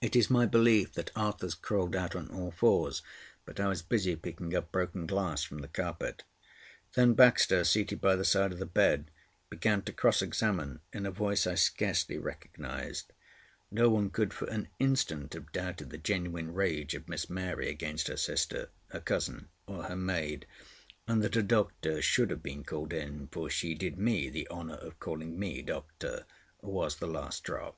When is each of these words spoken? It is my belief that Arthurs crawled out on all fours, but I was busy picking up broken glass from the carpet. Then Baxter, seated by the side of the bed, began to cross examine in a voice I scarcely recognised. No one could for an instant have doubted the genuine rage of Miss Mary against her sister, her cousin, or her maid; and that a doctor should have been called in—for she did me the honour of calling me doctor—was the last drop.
It 0.00 0.14
is 0.14 0.30
my 0.30 0.46
belief 0.46 0.92
that 0.94 1.10
Arthurs 1.16 1.56
crawled 1.56 1.96
out 1.96 2.14
on 2.14 2.28
all 2.30 2.52
fours, 2.52 3.02
but 3.44 3.58
I 3.58 3.66
was 3.66 3.82
busy 3.82 4.14
picking 4.14 4.54
up 4.54 4.70
broken 4.70 5.08
glass 5.08 5.42
from 5.42 5.58
the 5.58 5.66
carpet. 5.66 6.22
Then 6.94 7.14
Baxter, 7.14 7.64
seated 7.64 8.00
by 8.00 8.14
the 8.14 8.24
side 8.24 8.52
of 8.52 8.60
the 8.60 8.64
bed, 8.64 9.10
began 9.48 9.82
to 9.82 9.92
cross 9.92 10.22
examine 10.22 10.78
in 10.92 11.04
a 11.04 11.10
voice 11.10 11.48
I 11.48 11.56
scarcely 11.56 12.16
recognised. 12.16 13.12
No 13.72 13.88
one 13.90 14.10
could 14.10 14.32
for 14.32 14.48
an 14.50 14.68
instant 14.78 15.32
have 15.32 15.50
doubted 15.50 15.90
the 15.90 15.98
genuine 15.98 16.54
rage 16.54 16.94
of 16.94 17.08
Miss 17.08 17.28
Mary 17.28 17.68
against 17.68 18.06
her 18.06 18.16
sister, 18.16 18.68
her 18.90 19.00
cousin, 19.00 19.48
or 19.66 19.82
her 19.86 19.96
maid; 19.96 20.46
and 21.08 21.24
that 21.24 21.34
a 21.34 21.42
doctor 21.42 22.00
should 22.00 22.30
have 22.30 22.40
been 22.44 22.62
called 22.62 22.92
in—for 22.92 23.50
she 23.50 23.74
did 23.74 23.98
me 23.98 24.28
the 24.30 24.48
honour 24.48 24.76
of 24.76 25.00
calling 25.00 25.36
me 25.40 25.60
doctor—was 25.60 26.98
the 26.98 27.08
last 27.08 27.42
drop. 27.42 27.76